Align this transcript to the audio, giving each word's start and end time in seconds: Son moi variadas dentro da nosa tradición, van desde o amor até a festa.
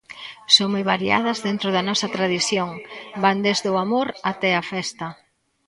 Son 0.55 0.67
moi 0.73 0.83
variadas 0.93 1.37
dentro 1.47 1.67
da 1.75 1.85
nosa 1.89 2.07
tradición, 2.15 2.69
van 3.23 3.37
desde 3.47 3.67
o 3.73 3.79
amor 3.85 4.07
até 4.31 4.49
a 4.55 4.63
festa. 4.73 5.07